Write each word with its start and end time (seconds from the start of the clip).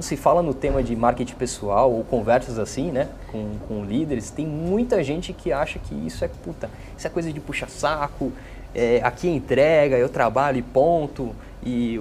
quando 0.00 0.04
se 0.04 0.16
fala 0.16 0.42
no 0.42 0.54
tema 0.54 0.82
de 0.82 0.96
marketing 0.96 1.34
pessoal 1.34 1.92
ou 1.92 2.02
conversas 2.02 2.58
assim, 2.58 2.90
né, 2.90 3.08
com, 3.30 3.50
com 3.68 3.84
líderes, 3.84 4.30
tem 4.30 4.46
muita 4.46 5.04
gente 5.04 5.34
que 5.34 5.52
acha 5.52 5.78
que 5.78 5.94
isso 5.94 6.24
é 6.24 6.28
puta, 6.28 6.70
isso 6.96 7.06
é 7.06 7.10
coisa 7.10 7.30
de 7.30 7.38
puxa 7.38 7.66
saco, 7.68 8.32
é, 8.74 9.00
aqui 9.02 9.28
é 9.28 9.30
entrega, 9.30 9.98
eu 9.98 10.08
trabalho 10.08 10.56
e 10.56 10.62
ponto, 10.62 11.34
e 11.62 12.00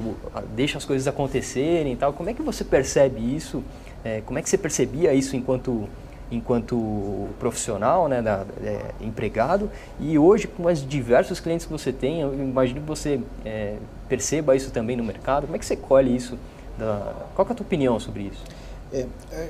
deixa 0.56 0.78
as 0.78 0.86
coisas 0.86 1.08
acontecerem 1.10 1.92
e 1.92 1.96
tal. 1.98 2.14
Como 2.14 2.30
é 2.30 2.34
que 2.34 2.42
você 2.42 2.64
percebe 2.64 3.20
isso? 3.20 3.62
É, 4.02 4.22
como 4.26 4.40
é 4.40 4.42
que 4.42 4.50
você 4.50 4.58
percebia 4.58 5.14
isso 5.14 5.36
enquanto 5.36 5.90
enquanto 6.32 7.28
profissional, 7.40 8.08
né, 8.08 8.22
da, 8.22 8.46
é, 8.64 8.92
empregado, 9.02 9.68
e 10.00 10.18
hoje 10.18 10.48
com 10.48 10.68
os 10.68 10.88
diversos 10.88 11.40
clientes 11.40 11.66
que 11.66 11.72
você 11.72 11.92
tem, 11.92 12.22
eu 12.22 12.32
imagino 12.36 12.82
que 12.82 12.88
você 12.88 13.20
é, 13.44 13.78
perceba 14.08 14.56
isso 14.56 14.70
também 14.70 14.96
no 14.96 15.04
mercado. 15.04 15.48
Como 15.48 15.56
é 15.56 15.60
que 15.60 15.66
você 15.66 15.76
colhe 15.76 16.16
isso? 16.16 16.38
Da... 16.80 17.14
Qual 17.36 17.48
é 17.48 17.52
a 17.52 17.56
tua 17.56 17.66
opinião 17.66 18.00
sobre 18.00 18.24
isso? 18.24 18.44
É, 18.92 19.06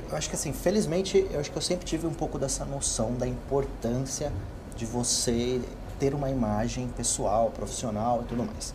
eu 0.10 0.18
acho 0.18 0.30
que 0.30 0.36
assim, 0.36 0.52
felizmente, 0.52 1.26
eu 1.32 1.40
acho 1.40 1.50
que 1.50 1.58
eu 1.58 1.62
sempre 1.62 1.86
tive 1.86 2.06
um 2.06 2.14
pouco 2.14 2.38
dessa 2.38 2.66
noção 2.66 3.14
da 3.14 3.26
importância 3.26 4.34
de 4.76 4.86
você 4.86 5.62
ter 5.98 6.14
uma 6.14 6.30
imagem 6.30 6.88
pessoal, 6.90 7.52
profissional 7.52 8.22
e 8.24 8.26
tudo 8.26 8.44
mais. 8.44 8.74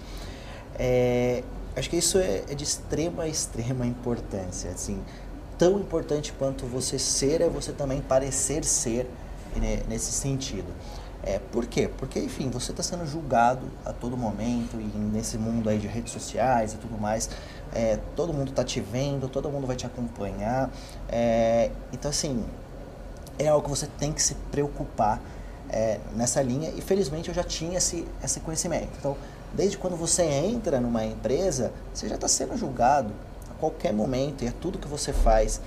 É, 0.78 1.42
acho 1.76 1.90
que 1.90 1.96
isso 1.96 2.18
é, 2.18 2.44
é, 2.48 2.54
de 2.54 2.64
extrema, 2.64 3.26
extrema 3.26 3.86
importância. 3.86 4.70
Assim, 4.70 5.02
tão 5.58 5.78
importante 5.78 6.32
quanto 6.32 6.66
você 6.66 6.98
ser 6.98 7.40
é 7.40 7.48
você 7.48 7.72
também 7.72 8.00
parecer 8.00 8.64
ser 8.64 9.06
né, 9.56 9.82
nesse 9.88 10.12
sentido. 10.12 10.72
É, 11.26 11.40
por 11.50 11.64
quê? 11.64 11.88
Porque, 11.96 12.18
enfim, 12.18 12.50
você 12.50 12.70
está 12.70 12.82
sendo 12.82 13.06
julgado 13.06 13.62
a 13.82 13.94
todo 13.94 14.14
momento 14.14 14.78
e 14.78 14.98
nesse 14.98 15.38
mundo 15.38 15.70
aí 15.70 15.78
de 15.78 15.86
redes 15.86 16.12
sociais 16.12 16.74
e 16.74 16.76
tudo 16.76 17.00
mais, 17.00 17.30
é, 17.72 17.98
todo 18.14 18.30
mundo 18.34 18.50
está 18.50 18.62
te 18.62 18.78
vendo, 18.78 19.26
todo 19.26 19.48
mundo 19.48 19.66
vai 19.66 19.74
te 19.74 19.86
acompanhar. 19.86 20.70
É, 21.08 21.70
então, 21.94 22.10
assim, 22.10 22.44
é 23.38 23.48
algo 23.48 23.64
que 23.64 23.70
você 23.70 23.86
tem 23.98 24.12
que 24.12 24.20
se 24.20 24.34
preocupar 24.50 25.18
é, 25.70 25.98
nessa 26.14 26.42
linha 26.42 26.70
e 26.76 26.82
felizmente 26.82 27.30
eu 27.30 27.34
já 27.34 27.42
tinha 27.42 27.78
esse, 27.78 28.06
esse 28.22 28.40
conhecimento. 28.40 28.90
Então, 28.98 29.16
desde 29.54 29.78
quando 29.78 29.96
você 29.96 30.24
entra 30.24 30.78
numa 30.78 31.06
empresa, 31.06 31.72
você 31.92 32.06
já 32.06 32.16
está 32.16 32.28
sendo 32.28 32.54
julgado 32.54 33.14
a 33.50 33.54
qualquer 33.54 33.94
momento 33.94 34.44
e 34.44 34.46
é 34.46 34.52
tudo 34.60 34.78
que 34.78 34.88
você 34.88 35.10
faz. 35.12 35.58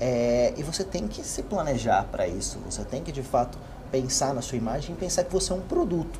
É, 0.00 0.54
e 0.56 0.62
você 0.62 0.82
tem 0.82 1.06
que 1.06 1.22
se 1.22 1.42
planejar 1.42 2.04
para 2.10 2.26
isso, 2.26 2.58
você 2.64 2.82
tem 2.82 3.02
que 3.02 3.12
de 3.12 3.22
fato 3.22 3.58
pensar 3.92 4.32
na 4.32 4.40
sua 4.40 4.56
imagem 4.56 4.94
e 4.94 4.98
pensar 4.98 5.24
que 5.24 5.32
você 5.32 5.52
é 5.52 5.56
um 5.56 5.60
produto. 5.60 6.18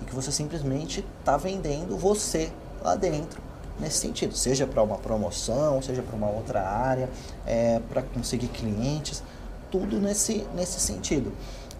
E 0.00 0.04
que 0.04 0.14
você 0.14 0.32
simplesmente 0.32 1.04
está 1.18 1.36
vendendo 1.36 1.96
você 1.98 2.50
lá 2.82 2.96
dentro 2.96 3.42
nesse 3.78 3.98
sentido, 3.98 4.36
seja 4.36 4.66
para 4.66 4.82
uma 4.82 4.98
promoção, 4.98 5.80
seja 5.80 6.02
para 6.02 6.14
uma 6.14 6.28
outra 6.28 6.60
área, 6.62 7.08
é, 7.46 7.80
para 7.88 8.02
conseguir 8.02 8.48
clientes, 8.48 9.22
tudo 9.70 9.98
nesse, 9.98 10.46
nesse 10.54 10.78
sentido. 10.78 11.32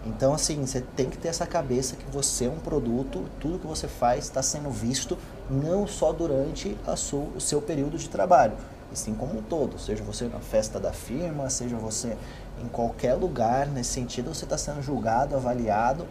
Então, 0.05 0.33
assim, 0.33 0.65
você 0.65 0.81
tem 0.81 1.09
que 1.09 1.17
ter 1.17 1.27
essa 1.27 1.45
cabeça 1.45 1.95
que 1.95 2.05
você 2.11 2.45
é 2.45 2.49
um 2.49 2.57
produto, 2.57 3.25
tudo 3.39 3.59
que 3.59 3.67
você 3.67 3.87
faz 3.87 4.25
está 4.25 4.41
sendo 4.41 4.71
visto 4.71 5.17
não 5.49 5.85
só 5.85 6.11
durante 6.11 6.75
sua, 6.97 7.25
o 7.35 7.39
seu 7.39 7.61
período 7.61 7.97
de 7.97 8.09
trabalho, 8.09 8.53
e 8.91 8.97
sim 8.97 9.13
como 9.13 9.37
um 9.37 9.41
todo. 9.43 9.77
Seja 9.77 10.03
você 10.03 10.25
na 10.25 10.39
festa 10.39 10.79
da 10.79 10.91
firma, 10.91 11.49
seja 11.49 11.75
você 11.75 12.17
em 12.63 12.67
qualquer 12.67 13.13
lugar, 13.13 13.67
nesse 13.67 13.91
sentido, 13.91 14.33
você 14.33 14.43
está 14.43 14.57
sendo 14.57 14.81
julgado, 14.81 15.35
avaliado, 15.35 16.07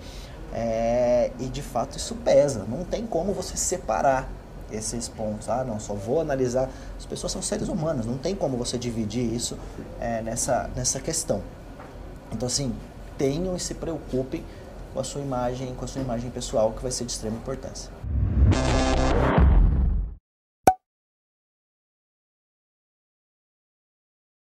é, 0.52 1.32
e 1.38 1.46
de 1.46 1.62
fato 1.62 1.96
isso 1.96 2.14
pesa. 2.16 2.64
Não 2.68 2.84
tem 2.84 3.06
como 3.06 3.32
você 3.32 3.56
separar 3.56 4.28
esses 4.70 5.08
pontos. 5.08 5.48
Ah, 5.48 5.64
não, 5.64 5.80
só 5.80 5.94
vou 5.94 6.20
analisar. 6.20 6.68
As 6.96 7.06
pessoas 7.06 7.32
são 7.32 7.42
seres 7.42 7.68
humanos, 7.68 8.06
não 8.06 8.18
tem 8.18 8.36
como 8.36 8.56
você 8.56 8.78
dividir 8.78 9.32
isso 9.32 9.58
é, 10.00 10.22
nessa, 10.22 10.70
nessa 10.76 11.00
questão. 11.00 11.42
Então, 12.32 12.46
assim, 12.46 12.72
tenham 13.20 13.54
e 13.54 13.60
se 13.60 13.74
preocupem 13.74 14.42
com 14.94 15.00
a 15.00 15.04
sua 15.04 15.20
imagem, 15.20 15.74
com 15.74 15.84
a 15.84 15.88
sua 15.88 16.00
imagem 16.00 16.30
pessoal, 16.30 16.72
que 16.72 16.82
vai 16.82 16.90
ser 16.90 17.04
de 17.04 17.12
extrema 17.12 17.36
importância. 17.36 17.90